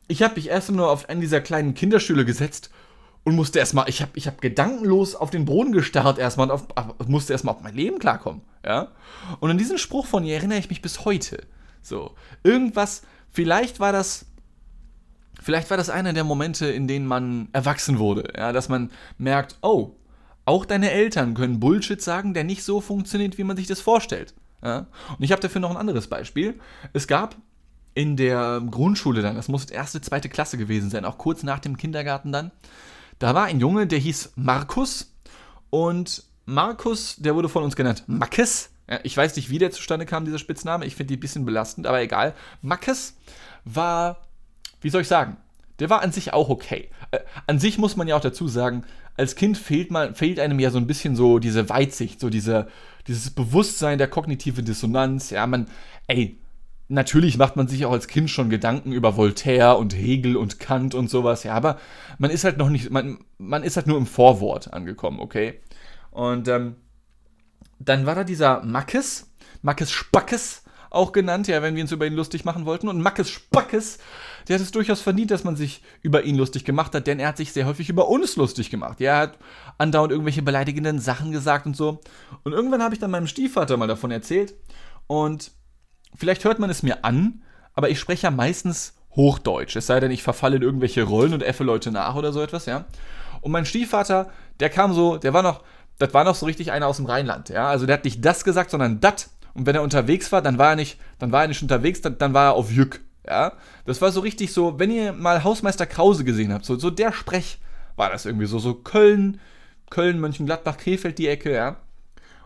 [0.09, 2.71] Ich habe mich erstmal nur auf einen dieser kleinen Kinderstühle gesetzt
[3.25, 7.09] und musste erstmal, ich habe ich hab gedankenlos auf den Boden gestarrt erstmal und auf,
[7.09, 8.89] musste erstmal auf mein Leben klarkommen, ja.
[9.41, 11.43] Und an diesen Spruch von ihr erinnere ich mich bis heute.
[11.83, 14.27] So, irgendwas, vielleicht war das,
[15.41, 19.57] vielleicht war das einer der Momente, in denen man erwachsen wurde, ja, dass man merkt,
[19.63, 19.97] oh,
[20.45, 24.35] auch deine Eltern können Bullshit sagen, der nicht so funktioniert, wie man sich das vorstellt.
[24.63, 24.87] Ja?
[25.17, 26.59] Und ich habe dafür noch ein anderes Beispiel.
[26.93, 27.37] Es gab
[27.95, 31.77] in der Grundschule dann, das muss erste, zweite Klasse gewesen sein, auch kurz nach dem
[31.77, 32.51] Kindergarten dann,
[33.21, 35.15] da war ein Junge, der hieß Markus
[35.69, 38.71] und Markus, der wurde von uns genannt Mackes.
[39.05, 40.85] Ich weiß nicht, wie der zustande kam, dieser Spitzname.
[40.85, 42.35] Ich finde die ein bisschen belastend, aber egal.
[42.61, 43.15] Mackes
[43.65, 44.27] war,
[44.81, 45.37] wie soll ich sagen,
[45.79, 46.89] der war an sich auch okay.
[47.11, 48.85] Äh, an sich muss man ja auch dazu sagen,
[49.17, 52.69] als Kind fehlt, man, fehlt einem ja so ein bisschen so diese Weitsicht, so diese,
[53.07, 55.31] dieses Bewusstsein der kognitiven Dissonanz.
[55.31, 55.69] Ja, man,
[56.07, 56.39] ey,
[56.91, 60.95] natürlich macht man sich auch als Kind schon Gedanken über Voltaire und Hegel und Kant
[60.95, 61.79] und sowas, ja, aber
[62.19, 65.61] man ist halt noch nicht, man, man ist halt nur im Vorwort angekommen, okay?
[66.11, 66.77] Und ähm,
[67.79, 72.15] dann war da dieser Mackes, Mackes Spackes auch genannt, ja, wenn wir uns über ihn
[72.15, 72.89] lustig machen wollten.
[72.89, 73.99] Und Mackes Spackes,
[74.49, 77.29] der hat es durchaus verdient, dass man sich über ihn lustig gemacht hat, denn er
[77.29, 78.99] hat sich sehr häufig über uns lustig gemacht.
[78.99, 79.39] Ja, er hat
[79.79, 82.01] andauernd irgendwelche beleidigenden Sachen gesagt und so.
[82.43, 84.55] Und irgendwann habe ich dann meinem Stiefvater mal davon erzählt
[85.07, 85.53] und
[86.15, 87.43] vielleicht hört man es mir an,
[87.75, 89.77] aber ich spreche ja meistens Hochdeutsch.
[89.77, 92.67] Es sei denn, ich verfalle in irgendwelche Rollen und effe Leute nach oder so etwas,
[92.67, 92.85] ja.
[93.41, 95.63] Und mein Stiefvater, der kam so, der war noch,
[95.99, 97.69] das war noch so richtig einer aus dem Rheinland, ja.
[97.69, 99.29] Also der hat nicht das gesagt, sondern dat.
[99.55, 102.19] Und wenn er unterwegs war, dann war er nicht, dann war er nicht unterwegs, dann,
[102.19, 103.53] dann war er auf Jück, ja.
[103.85, 107.13] Das war so richtig so, wenn ihr mal Hausmeister Krause gesehen habt, so, so der
[107.13, 107.59] Sprech
[107.97, 109.41] war das irgendwie so, so Köln,
[109.91, 111.77] Köln, Mönchengladbach, Krefeld, die Ecke, ja.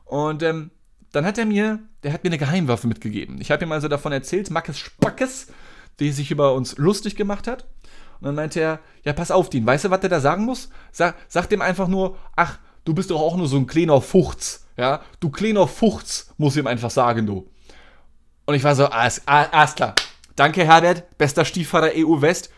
[0.06, 0.70] Und ähm,
[1.12, 3.40] dann hat er mir, der hat mir eine Geheimwaffe mitgegeben.
[3.40, 5.48] Ich habe ihm also davon erzählt, Mackes Spackes,
[5.98, 7.66] der sich über uns lustig gemacht hat.
[8.20, 10.68] Und dann meinte er, ja, pass auf, Dean, weißt du, was der da sagen muss?
[10.92, 14.66] Sag, sag dem einfach nur, ach, du bist doch auch nur so ein kleiner Fuchs.
[14.76, 17.50] Ja, du kleiner Fuchs, muss ihm einfach sagen, du.
[18.44, 19.94] Und ich war so, alles, alles klar.
[20.36, 22.50] Danke, Herbert, bester Stiefvater EU West.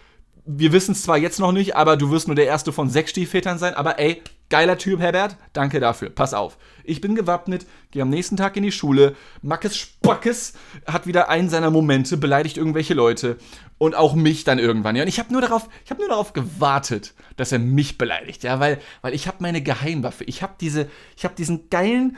[0.46, 3.10] Wir wissen es zwar jetzt noch nicht, aber du wirst nur der erste von sechs
[3.10, 3.74] Stiefvätern sein.
[3.74, 5.36] Aber ey, Geiler Typ, Herbert.
[5.52, 6.08] Danke dafür.
[6.10, 6.56] Pass auf.
[6.84, 9.16] Ich bin gewappnet, gehe am nächsten Tag in die Schule.
[9.42, 10.52] Mackes Spackes
[10.86, 13.38] hat wieder einen seiner Momente, beleidigt irgendwelche Leute
[13.78, 14.94] und auch mich dann irgendwann.
[14.94, 18.44] Ja, und ich habe nur darauf, ich habe nur darauf gewartet, dass er mich beleidigt,
[18.44, 20.22] ja, weil, weil ich habe meine Geheimwaffe.
[20.24, 22.16] Ich habe diese, ich habe diesen geilen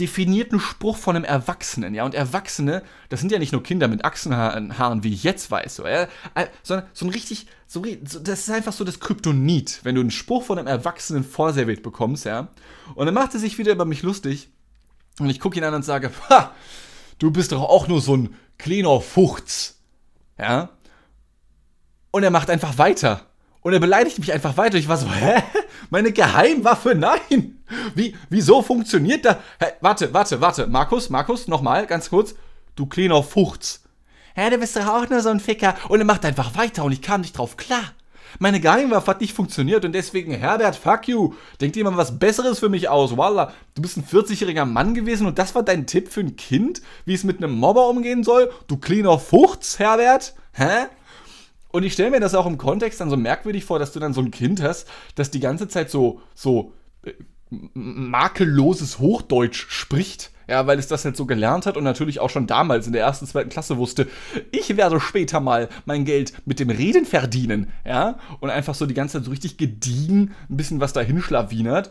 [0.00, 2.04] definierten Spruch von einem Erwachsenen, ja.
[2.04, 5.86] Und Erwachsene, das sind ja nicht nur Kinder mit Achsenhaaren, wie ich jetzt weiß, so,
[5.86, 6.08] ja?
[6.34, 10.10] Äh, sondern so ein richtig, so, das ist einfach so das Kryptonit, wenn du einen
[10.10, 12.48] Spruch von einem Erwachsenen vorserviert bekommst, ja.
[12.94, 14.50] Und dann macht er sich wieder über mich lustig
[15.18, 16.52] und ich gucke ihn an und sage, ha,
[17.18, 19.80] du bist doch auch nur so ein kleiner Fuchs,
[20.38, 20.70] ja.
[22.10, 23.27] Und er macht einfach weiter.
[23.68, 24.78] Und er beleidigt mich einfach weiter.
[24.78, 25.42] Ich war so, hä?
[25.90, 26.94] Meine Geheimwaffe?
[26.94, 27.62] Nein!
[27.94, 29.36] Wie, wieso funktioniert das?
[29.58, 30.66] Hey, warte, warte, warte.
[30.66, 32.34] Markus, Markus, nochmal, ganz kurz.
[32.76, 33.82] Du kleiner Fuchs.
[34.34, 35.74] Hä, du bist doch auch nur so ein Ficker.
[35.90, 37.92] Und er macht einfach weiter und ich kam nicht drauf klar.
[38.38, 41.34] Meine Geheimwaffe hat nicht funktioniert und deswegen, Herbert, fuck you.
[41.60, 43.18] Denk dir mal was Besseres für mich aus.
[43.18, 46.80] Wallah, du bist ein 40-jähriger Mann gewesen und das war dein Tipp für ein Kind,
[47.04, 48.50] wie es mit einem Mobber umgehen soll?
[48.66, 50.32] Du kleiner Fuchs, Herbert?
[50.54, 50.86] Hä?
[51.70, 54.14] Und ich stelle mir das auch im Kontext dann so merkwürdig vor, dass du dann
[54.14, 57.12] so ein Kind hast, das die ganze Zeit so, so äh,
[57.50, 60.30] makelloses Hochdeutsch spricht.
[60.48, 63.02] Ja, weil es das halt so gelernt hat und natürlich auch schon damals in der
[63.02, 64.08] ersten, zweiten Klasse wusste,
[64.50, 67.70] ich werde später mal mein Geld mit dem Reden verdienen.
[67.84, 71.90] Ja, und einfach so die ganze Zeit so richtig gediegen ein bisschen was dahin schlawinert.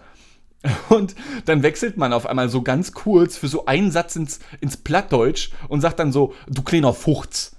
[0.90, 4.76] Und dann wechselt man auf einmal so ganz kurz für so einen Satz ins, ins
[4.76, 7.57] Plattdeutsch und sagt dann so, du kleiner Fuchs.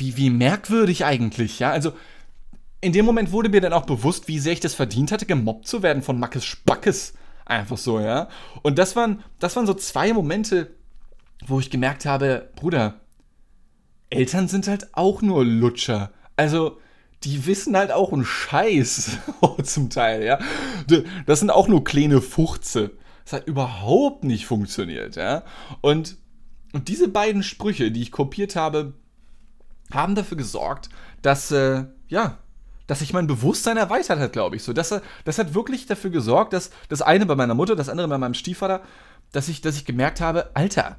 [0.00, 1.70] Wie, wie, merkwürdig eigentlich, ja?
[1.70, 1.92] Also,
[2.80, 5.68] in dem Moment wurde mir dann auch bewusst, wie sehr ich das verdient hatte, gemobbt
[5.68, 7.12] zu werden von Mackes Spackes.
[7.44, 8.28] Einfach so, ja.
[8.62, 10.70] Und das waren, das waren so zwei Momente,
[11.46, 13.00] wo ich gemerkt habe, Bruder,
[14.08, 16.10] Eltern sind halt auch nur Lutscher.
[16.36, 16.78] Also,
[17.24, 19.18] die wissen halt auch einen Scheiß,
[19.64, 20.38] zum Teil, ja.
[21.26, 22.92] Das sind auch nur kleine Fuchze.
[23.24, 25.44] Das hat überhaupt nicht funktioniert, ja.
[25.82, 26.16] Und,
[26.72, 28.94] und diese beiden Sprüche, die ich kopiert habe,
[29.92, 30.88] haben dafür gesorgt,
[31.22, 32.38] dass, äh, ja,
[32.86, 34.62] dass sich mein Bewusstsein erweitert hat, glaube ich.
[34.62, 38.08] So, das, das hat wirklich dafür gesorgt, dass das eine bei meiner Mutter, das andere
[38.08, 38.82] bei meinem Stiefvater,
[39.32, 40.96] dass ich, dass ich gemerkt habe, Alter,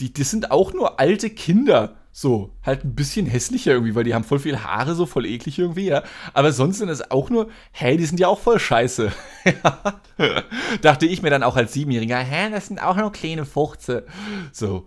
[0.00, 1.96] die, das sind auch nur alte Kinder.
[2.12, 5.58] So, halt ein bisschen hässlicher irgendwie, weil die haben voll viel Haare, so voll eklig
[5.58, 6.02] irgendwie, ja.
[6.32, 9.12] Aber sonst sind es auch nur, hey, die sind ja auch voll scheiße.
[10.80, 14.06] Dachte ich mir dann auch als Siebenjähriger, hä, das sind auch nur kleine Fuchze.
[14.50, 14.86] So.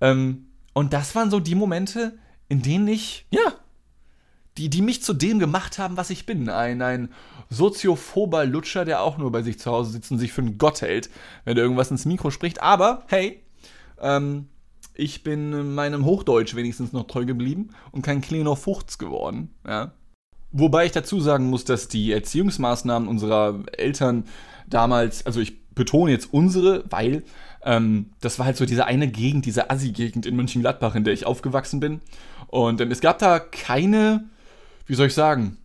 [0.00, 2.18] Ähm, und das waren so die Momente,
[2.50, 3.54] in denen ich, ja,
[4.58, 6.50] die, die mich zu dem gemacht haben, was ich bin.
[6.50, 7.08] Ein, ein
[7.48, 10.82] soziophober Lutscher, der auch nur bei sich zu Hause sitzt und sich für einen Gott
[10.82, 11.08] hält,
[11.44, 12.60] wenn er irgendwas ins Mikro spricht.
[12.60, 13.42] Aber, hey,
[14.00, 14.48] ähm,
[14.94, 19.54] ich bin meinem Hochdeutsch wenigstens noch treu geblieben und kein kleiner Fuchs geworden.
[19.66, 19.92] Ja.
[20.50, 24.24] Wobei ich dazu sagen muss, dass die Erziehungsmaßnahmen unserer Eltern
[24.66, 27.22] damals, also ich betone jetzt unsere, weil
[27.64, 31.26] ähm, das war halt so diese eine Gegend, diese Assi-Gegend in Mönchengladbach, in der ich
[31.26, 32.00] aufgewachsen bin.
[32.48, 34.24] Und ähm, es gab da keine
[34.90, 35.56] wie soll ich sagen?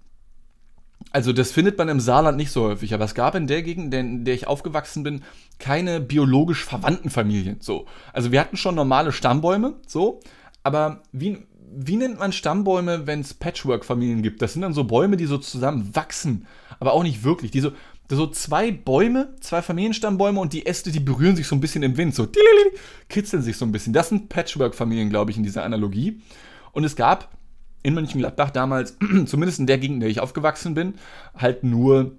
[1.12, 3.92] Also das findet man im Saarland nicht so häufig, aber es gab in der Gegend,
[3.92, 5.24] in der ich aufgewachsen bin,
[5.58, 7.58] keine biologisch verwandten Familien.
[7.60, 7.88] So.
[8.14, 10.20] Also wir hatten schon normale Stammbäume, so,
[10.62, 11.40] aber wie,
[11.76, 14.44] wie nennt man Stammbäume, wenn es Patchwork-Familien gibt?
[14.44, 16.46] Das sind dann so Bäume, die so zusammen wachsen,
[16.80, 17.50] aber auch nicht wirklich.
[17.50, 17.72] Die so,
[18.10, 21.98] so zwei Bäume, zwei Familienstammbäume und die Äste, die berühren sich so ein bisschen im
[21.98, 22.28] Wind, so
[23.10, 23.94] kitzeln sich so ein bisschen.
[23.94, 26.22] Das sind Patchwork-Familien, glaube ich, in dieser Analogie.
[26.72, 27.30] Und es gab
[27.84, 30.96] in Mönchengladbach damals, zumindest in der Gegend, in der ich aufgewachsen bin,
[31.36, 32.12] halt nur,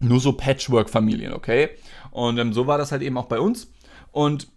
[0.00, 1.70] nur so Patchwork-Familien, okay?
[2.10, 3.70] Und ähm, so war das halt eben auch bei uns.
[4.12, 4.48] Und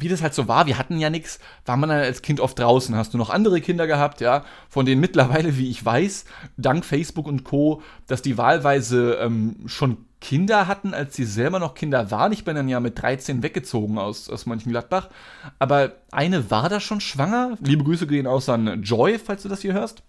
[0.00, 2.58] wie das halt so war, wir hatten ja nichts, war man dann als Kind oft
[2.58, 2.94] draußen.
[2.96, 6.24] Hast du noch andere Kinder gehabt, ja, von denen mittlerweile, wie ich weiß,
[6.56, 11.74] dank Facebook und Co., dass die wahlweise ähm, schon Kinder hatten, als sie selber noch
[11.74, 12.32] Kinder waren.
[12.32, 15.08] Ich bin dann ja mit 13 weggezogen aus, aus Mönchengladbach.
[15.58, 17.56] Aber eine war da schon schwanger.
[17.62, 20.02] Liebe Grüße gehen aus an Joy, falls du das hier hörst.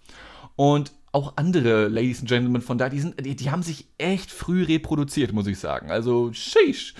[0.54, 4.30] Und auch andere Ladies and Gentlemen von da, die, sind, die, die haben sich echt
[4.30, 5.90] früh reproduziert, muss ich sagen.
[5.90, 6.94] Also, sheesh.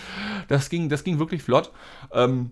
[0.49, 1.71] Das ging, das ging wirklich flott.
[2.13, 2.51] Ähm,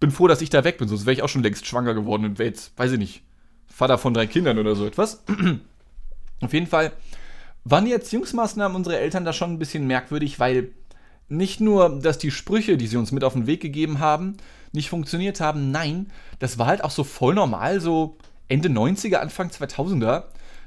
[0.00, 2.24] bin froh, dass ich da weg bin, sonst wäre ich auch schon längst schwanger geworden
[2.24, 3.22] und wäre jetzt, weiß ich nicht,
[3.66, 5.22] Vater von drei Kindern oder so etwas.
[6.40, 6.92] Auf jeden Fall
[7.64, 10.70] waren die Erziehungsmaßnahmen unserer Eltern da schon ein bisschen merkwürdig, weil
[11.28, 14.38] nicht nur, dass die Sprüche, die sie uns mit auf den Weg gegeben haben,
[14.72, 18.16] nicht funktioniert haben, nein, das war halt auch so voll normal, so
[18.48, 20.24] Ende 90er, Anfang 2000er,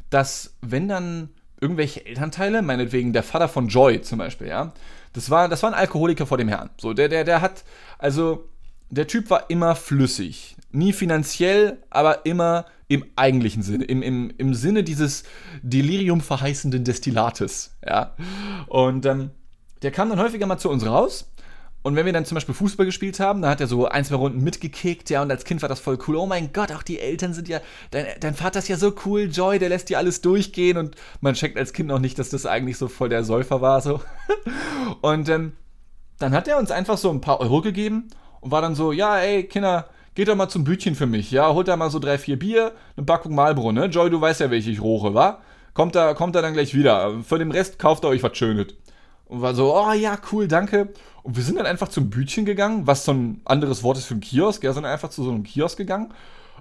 [0.10, 4.74] dass wenn dann irgendwelche Elternteile, meinetwegen der Vater von Joy zum Beispiel, ja,
[5.14, 6.70] das war, das war ein Alkoholiker vor dem Herrn.
[6.78, 7.64] So, der, der, der hat,
[7.98, 8.50] also,
[8.96, 10.56] der Typ war immer flüssig.
[10.72, 15.24] Nie finanziell, aber immer im eigentlichen Sinne, im, im, im Sinne dieses
[15.62, 17.76] Delirium verheißenden Destillates.
[17.86, 18.16] Ja.
[18.68, 19.32] Und ähm,
[19.82, 21.30] der kam dann häufiger mal zu uns raus.
[21.82, 24.16] Und wenn wir dann zum Beispiel Fußball gespielt haben, dann hat er so ein, zwei
[24.16, 26.16] Runden mitgekickt, ja, und als Kind war das voll cool.
[26.16, 27.60] Oh mein Gott, auch die Eltern sind ja,
[27.92, 31.34] dein, dein Vater ist ja so cool, Joy, der lässt dir alles durchgehen und man
[31.34, 34.00] checkt als Kind noch nicht, dass das eigentlich so voll der Säufer war, so.
[35.02, 35.54] Und ähm,
[36.20, 38.08] dann hat er uns einfach so ein paar Euro gegeben
[38.44, 41.52] und war dann so, ja, ey, Kinder, geht doch mal zum Bütchen für mich, ja,
[41.54, 43.86] holt da mal so drei, vier Bier, eine Packung Marlboro, ne?
[43.86, 45.40] Joy, du weißt ja, welche ich roche, wa?
[45.74, 47.24] Kommt da, kommt da dann gleich wieder.
[47.24, 48.68] Für den Rest kauft ihr euch was Schönes.
[49.26, 50.90] Und war so, oh ja, cool, danke.
[51.24, 54.14] Und wir sind dann einfach zum Bütchen gegangen, was so ein anderes Wort ist für
[54.14, 56.14] ein Kiosk, ja, sind einfach zu so einem Kiosk gegangen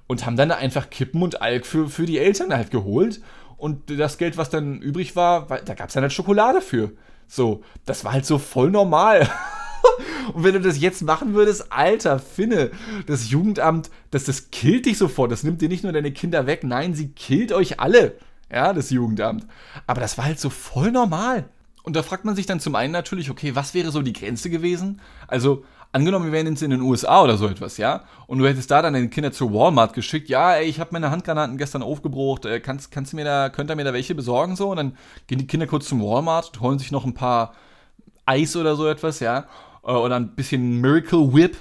[0.07, 3.21] und haben dann da einfach Kippen und Alk für, für die Eltern halt geholt.
[3.59, 6.93] Und das Geld, was dann übrig war, da gab es dann halt Schokolade für.
[7.27, 9.29] So, das war halt so voll normal.
[10.35, 12.71] Und wenn du das jetzt machen würdest, alter Finne,
[13.07, 15.33] das Jugendamt, das, das killt dich sofort.
[15.33, 18.17] Das nimmt dir nicht nur deine Kinder weg, nein, sie killt euch alle.
[18.51, 19.47] Ja, das Jugendamt.
[19.87, 21.49] Aber das war halt so voll normal.
[21.83, 24.51] Und da fragt man sich dann zum einen natürlich, okay, was wäre so die Grenze
[24.51, 25.01] gewesen?
[25.27, 28.05] Also, angenommen, wir wären jetzt in den USA oder so etwas, ja?
[28.27, 31.11] Und du hättest da dann deine Kinder zu Walmart geschickt, ja, ey, ich habe meine
[31.11, 34.55] Handgranaten gestern aufgebrochen, äh, kannst, kannst du mir da, könnt ihr mir da welche besorgen
[34.55, 34.71] so?
[34.71, 37.55] Und dann gehen die Kinder kurz zum Walmart und holen sich noch ein paar
[38.27, 39.47] Eis oder so etwas, ja?
[39.85, 41.57] Äh, oder ein bisschen Miracle Whip.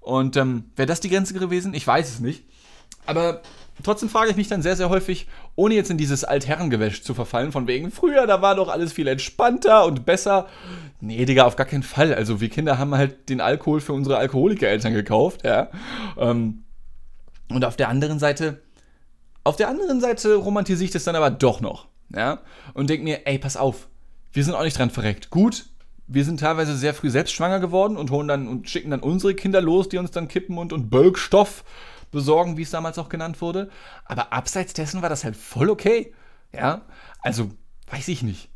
[0.00, 1.74] Und ähm, wäre das die Grenze gewesen?
[1.74, 2.44] Ich weiß es nicht.
[3.06, 3.42] Aber
[3.82, 7.52] trotzdem frage ich mich dann sehr, sehr häufig, ohne jetzt in dieses Altherrengewäsch zu verfallen,
[7.52, 10.46] von wegen, früher, da war doch alles viel entspannter und besser.
[11.00, 12.14] Nee, Digga, auf gar keinen Fall.
[12.14, 15.70] Also wir Kinder haben halt den Alkohol für unsere Alkoholikereltern gekauft, ja.
[16.18, 16.64] Ähm,
[17.48, 18.62] und auf der anderen Seite,
[19.42, 22.40] auf der anderen Seite romantisiere ich das dann aber doch noch, ja.
[22.74, 23.88] Und denke mir, ey, pass auf,
[24.32, 25.30] wir sind auch nicht dran verreckt.
[25.30, 25.66] Gut,
[26.06, 29.34] wir sind teilweise sehr früh selbst schwanger geworden und holen dann und schicken dann unsere
[29.34, 31.64] Kinder los, die uns dann kippen und, und Bölkstoff
[32.10, 33.70] besorgen, wie es damals auch genannt wurde.
[34.04, 36.12] Aber abseits dessen war das halt voll okay.
[36.52, 36.82] Ja,
[37.20, 37.50] also
[37.90, 38.50] weiß ich nicht.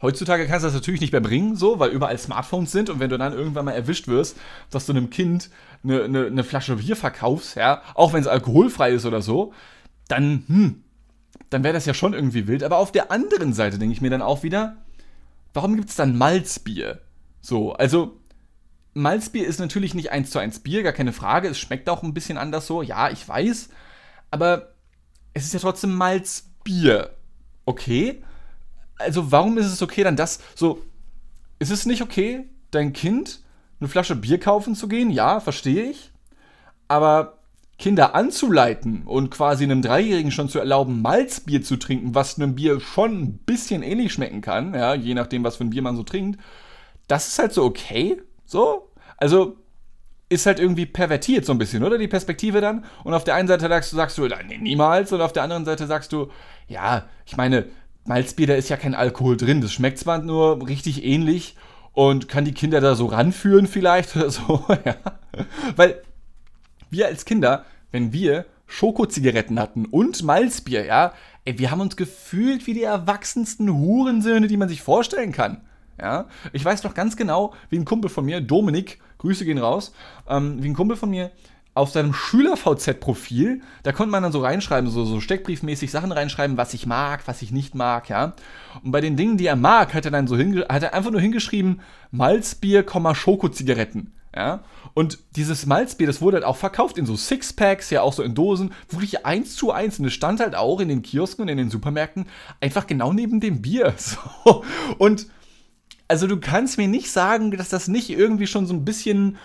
[0.00, 3.10] Heutzutage kannst du das natürlich nicht mehr bringen, so, weil überall Smartphones sind und wenn
[3.10, 4.36] du dann irgendwann mal erwischt wirst,
[4.70, 5.48] dass du einem Kind
[5.84, 9.52] eine, eine, eine Flasche Bier verkaufst, ja, auch wenn es alkoholfrei ist oder so,
[10.08, 10.84] dann, hm,
[11.50, 12.64] dann wäre das ja schon irgendwie wild.
[12.64, 14.76] Aber auf der anderen Seite denke ich mir dann auch wieder,
[15.54, 17.00] warum gibt es dann Malzbier?
[17.40, 18.20] So, also
[18.94, 21.48] Malzbier ist natürlich nicht eins zu eins Bier, gar keine Frage.
[21.48, 23.68] Es schmeckt auch ein bisschen anders so, ja, ich weiß.
[24.30, 24.74] Aber
[25.34, 27.10] es ist ja trotzdem Malzbier.
[27.64, 28.22] Okay?
[28.96, 30.82] Also, warum ist es okay, dann das so.
[31.58, 33.40] Ist es nicht okay, dein Kind
[33.78, 35.10] eine Flasche Bier kaufen zu gehen?
[35.10, 36.10] Ja, verstehe ich.
[36.88, 37.38] Aber
[37.82, 42.78] Kinder anzuleiten und quasi einem Dreijährigen schon zu erlauben, Malzbier zu trinken, was einem Bier
[42.78, 46.04] schon ein bisschen ähnlich schmecken kann, ja, je nachdem, was für ein Bier man so
[46.04, 46.38] trinkt,
[47.08, 48.22] das ist halt so okay.
[48.46, 48.92] So?
[49.16, 49.56] Also
[50.28, 51.98] ist halt irgendwie pervertiert so ein bisschen, oder?
[51.98, 52.84] Die Perspektive dann.
[53.02, 55.10] Und auf der einen Seite sagst du, sagst du, nee, niemals.
[55.10, 56.28] Und auf der anderen Seite sagst du,
[56.68, 57.64] ja, ich meine,
[58.04, 59.60] Malzbier, da ist ja kein Alkohol drin.
[59.60, 61.56] Das schmeckt zwar nur richtig ähnlich
[61.94, 64.94] und kann die Kinder da so ranführen vielleicht oder so, ja.
[65.74, 66.00] Weil
[66.92, 71.12] wir als Kinder, wenn wir Schokozigaretten hatten und Malzbier, ja,
[71.44, 75.60] ey, wir haben uns gefühlt wie die erwachsensten Hurensöhne, die man sich vorstellen kann.
[76.00, 79.92] Ja, ich weiß noch ganz genau, wie ein Kumpel von mir, Dominik, Grüße gehen raus,
[80.28, 81.30] ähm, wie ein Kumpel von mir
[81.74, 86.74] auf seinem Schüler-VZ-Profil, da konnte man dann so reinschreiben, so, so steckbriefmäßig Sachen reinschreiben, was
[86.74, 88.34] ich mag, was ich nicht mag, ja.
[88.84, 91.20] Und bei den Dingen, die er mag, hat er dann so hat er einfach nur
[91.20, 94.12] hingeschrieben, Malzbier, Schokozigaretten.
[94.34, 94.64] Ja?
[94.94, 98.34] Und dieses Malzbier, das wurde halt auch verkauft in so Sixpacks, ja auch so in
[98.34, 99.98] Dosen, wirklich eins zu eins.
[99.98, 102.26] Und es stand halt auch in den Kiosken und in den Supermärkten
[102.60, 103.94] einfach genau neben dem Bier.
[104.44, 104.64] So.
[104.98, 105.26] Und
[106.08, 109.38] also du kannst mir nicht sagen, dass das nicht irgendwie schon so ein bisschen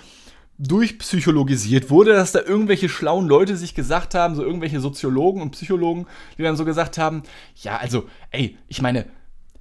[0.58, 6.08] durchpsychologisiert wurde, dass da irgendwelche schlauen Leute sich gesagt haben, so irgendwelche Soziologen und Psychologen,
[6.38, 7.24] die dann so gesagt haben,
[7.56, 9.06] ja, also, ey, ich meine,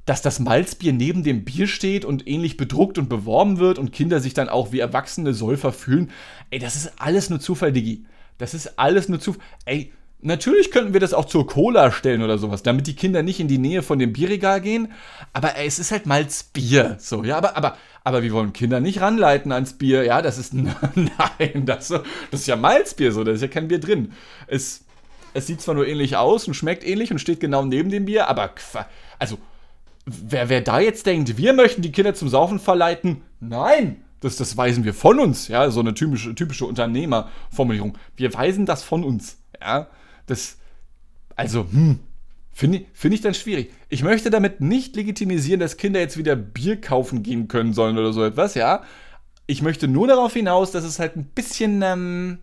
[0.07, 4.21] dass das Malzbier neben dem Bier steht und ähnlich bedruckt und beworben wird und Kinder
[4.21, 6.11] sich dann auch wie erwachsene Säufer fühlen,
[6.51, 8.07] ey, das ist alles nur Zufall, Digi.
[8.39, 9.43] Das ist alles nur Zufall.
[9.65, 9.93] Ey,
[10.23, 13.49] Natürlich könnten wir das auch zur Cola stellen oder sowas, damit die Kinder nicht in
[13.49, 14.91] die Nähe von dem Bierregal gehen.
[15.35, 16.97] Aber ey, es ist halt Malzbier.
[16.99, 20.05] So, ja, aber, aber, aber wir wollen Kinder nicht ranleiten ans Bier.
[20.05, 20.55] Ja, das ist.
[20.55, 24.13] Nein, das, das ist ja Malzbier so, da ist ja kein Bier drin.
[24.47, 24.85] Es,
[25.35, 28.27] es sieht zwar nur ähnlich aus und schmeckt ähnlich und steht genau neben dem Bier,
[28.27, 28.55] aber
[29.19, 29.39] also,
[30.07, 34.57] wer, wer da jetzt denkt, wir möchten die Kinder zum Saufen verleiten, nein, das, das
[34.57, 35.49] weisen wir von uns.
[35.49, 37.99] Ja, so eine typische, typische Unternehmerformulierung.
[38.17, 39.39] Wir weisen das von uns.
[39.61, 39.89] Ja.
[40.27, 40.59] Das,
[41.35, 41.99] also, hm,
[42.53, 43.73] finde find ich dann schwierig.
[43.89, 48.13] Ich möchte damit nicht legitimisieren, dass Kinder jetzt wieder Bier kaufen gehen können sollen oder
[48.13, 48.83] so etwas, ja.
[49.47, 52.39] Ich möchte nur darauf hinaus, dass es halt ein bisschen, ähm,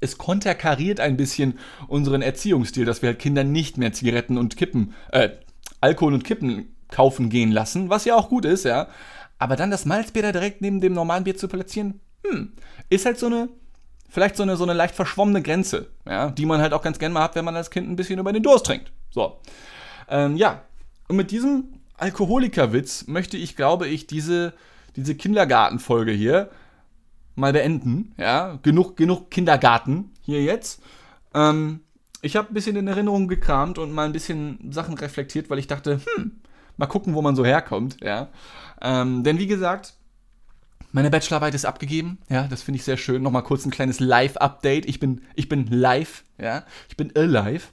[0.00, 4.92] es konterkariert ein bisschen unseren Erziehungsstil, dass wir halt Kinder nicht mehr Zigaretten und Kippen,
[5.12, 5.30] äh,
[5.84, 8.88] Alkohol und Kippen kaufen gehen lassen, was ja auch gut ist, ja.
[9.38, 12.52] Aber dann das Malzbier da direkt neben dem normalen Bier zu platzieren, hm,
[12.88, 13.48] ist halt so eine
[14.08, 17.12] vielleicht so eine, so eine leicht verschwommene Grenze, ja, die man halt auch ganz gerne
[17.12, 18.92] mal hat, wenn man als Kind ein bisschen über den Durst trinkt.
[19.10, 19.40] So.
[20.08, 20.62] Ähm, ja,
[21.08, 24.54] und mit diesem Alkoholikerwitz möchte ich, glaube ich, diese,
[24.94, 26.50] diese Kindergartenfolge hier
[27.34, 28.14] mal beenden.
[28.16, 30.80] Ja, genug, genug Kindergarten hier jetzt.
[31.34, 31.80] Ähm,
[32.24, 35.66] ich habe ein bisschen in Erinnerung gekramt und mal ein bisschen Sachen reflektiert, weil ich
[35.66, 36.40] dachte, hm,
[36.76, 37.98] mal gucken, wo man so herkommt.
[38.02, 38.28] Ja,
[38.80, 39.94] ähm, denn wie gesagt,
[40.92, 42.18] meine Bachelorarbeit ist abgegeben.
[42.30, 43.22] Ja, das finde ich sehr schön.
[43.22, 44.86] Nochmal kurz ein kleines Live-Update.
[44.86, 46.24] Ich bin, ich bin live.
[46.40, 47.68] Ja, ich bin alive.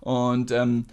[0.00, 0.86] Und ähm,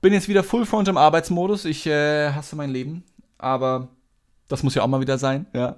[0.00, 1.64] bin jetzt wieder Full Front im Arbeitsmodus.
[1.64, 3.04] Ich äh, hasse mein Leben,
[3.38, 3.88] aber
[4.52, 5.46] das muss ja auch mal wieder sein.
[5.54, 5.76] Ja.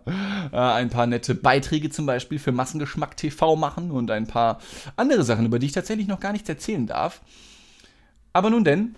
[0.52, 4.58] Äh, ein paar nette Beiträge zum Beispiel für Massengeschmack TV machen und ein paar
[4.96, 7.22] andere Sachen, über die ich tatsächlich noch gar nichts erzählen darf.
[8.32, 8.96] Aber nun denn,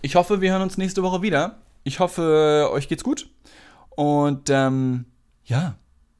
[0.00, 1.58] ich hoffe, wir hören uns nächste Woche wieder.
[1.82, 3.28] Ich hoffe, euch geht's gut.
[3.90, 5.06] Und ähm,
[5.44, 5.74] ja,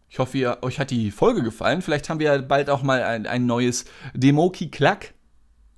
[0.09, 1.81] ich hoffe, ihr, euch hat die Folge gefallen.
[1.81, 5.15] Vielleicht haben wir bald auch mal ein, ein neues Demoki-Klack.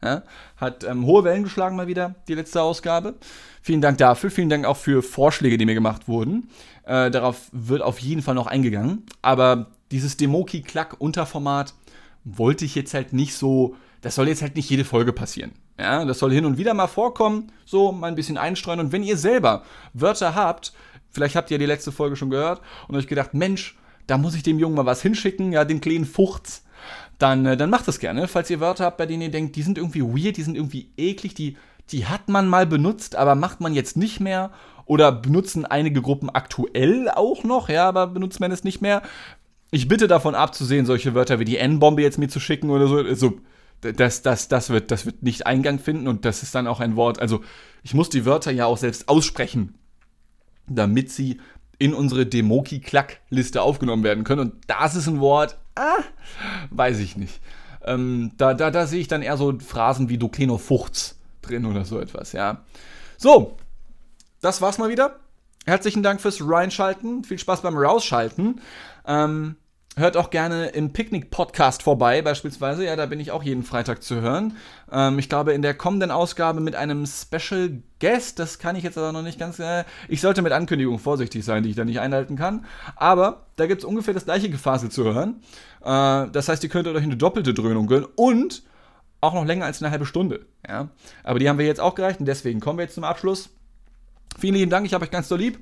[0.02, 0.22] Ja,
[0.56, 3.14] hat ähm, hohe Wellen geschlagen mal wieder, die letzte Ausgabe.
[3.60, 4.30] Vielen Dank dafür.
[4.30, 6.48] Vielen Dank auch für Vorschläge, die mir gemacht wurden.
[6.84, 9.04] Äh, darauf wird auf jeden Fall noch eingegangen.
[9.20, 11.74] Aber dieses Demoki-Klack-Unterformat
[12.24, 13.76] wollte ich jetzt halt nicht so.
[14.00, 15.52] Das soll jetzt halt nicht jede Folge passieren.
[15.78, 18.80] Ja, das soll hin und wieder mal vorkommen, so mal ein bisschen einstreuen.
[18.80, 20.72] Und wenn ihr selber Wörter habt,
[21.10, 24.42] vielleicht habt ihr die letzte Folge schon gehört und euch gedacht, Mensch, da muss ich
[24.42, 26.64] dem Jungen mal was hinschicken, ja, den kleinen Fuchs,
[27.20, 28.26] dann, äh, dann macht das gerne.
[28.26, 30.90] Falls ihr Wörter habt, bei denen ihr denkt, die sind irgendwie weird, die sind irgendwie
[30.96, 31.56] eklig, die,
[31.90, 34.50] die hat man mal benutzt, aber macht man jetzt nicht mehr.
[34.86, 39.02] Oder benutzen einige Gruppen aktuell auch noch, ja, aber benutzt man es nicht mehr.
[39.70, 42.96] Ich bitte davon abzusehen, solche Wörter wie die N-Bombe jetzt mir zu schicken oder so.
[42.96, 43.38] Also,
[43.82, 46.96] das, das, das, wird, das wird nicht Eingang finden und das ist dann auch ein
[46.96, 47.20] Wort.
[47.20, 47.42] Also,
[47.82, 49.74] ich muss die Wörter ja auch selbst aussprechen,
[50.66, 51.38] damit sie
[51.78, 54.40] in unsere Demoki-Klack-Liste aufgenommen werden können.
[54.40, 55.98] Und das ist ein Wort, ah,
[56.70, 57.40] weiß ich nicht.
[57.84, 61.64] Ähm, da, da, da sehe ich dann eher so Phrasen wie du kleiner Fuchs drin
[61.64, 62.64] oder so etwas, ja.
[63.16, 63.56] So,
[64.40, 65.20] das war's mal wieder.
[65.66, 67.24] Herzlichen Dank fürs Reinschalten.
[67.24, 68.60] Viel Spaß beim Rausschalten.
[69.06, 69.56] Ähm,
[69.96, 72.84] Hört auch gerne im Picknick-Podcast vorbei, beispielsweise.
[72.84, 74.56] Ja, da bin ich auch jeden Freitag zu hören.
[74.90, 78.96] Ähm, ich glaube, in der kommenden Ausgabe mit einem Special Guest, das kann ich jetzt
[78.96, 79.58] aber noch nicht ganz.
[79.58, 82.66] Äh, ich sollte mit Ankündigungen vorsichtig sein, die ich da nicht einhalten kann.
[82.94, 85.42] Aber da gibt es ungefähr das gleiche Gefasel zu hören.
[85.82, 88.62] Äh, das heißt, ihr könntet euch eine doppelte Dröhnung gönnen und
[89.20, 90.46] auch noch länger als eine halbe Stunde.
[90.66, 90.88] Ja?
[91.24, 93.50] Aber die haben wir jetzt auch gereicht und deswegen kommen wir jetzt zum Abschluss.
[94.38, 95.58] Vielen lieben Dank, ich habe euch ganz so lieb.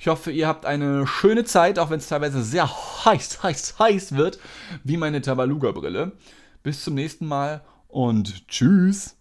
[0.00, 2.66] Ich hoffe, ihr habt eine schöne Zeit, auch wenn es teilweise sehr
[3.04, 4.38] heiß, heiß, heiß wird,
[4.82, 6.12] wie meine Tabaluga-Brille.
[6.62, 9.19] Bis zum nächsten Mal und tschüss.